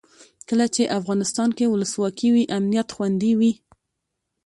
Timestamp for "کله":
0.49-0.65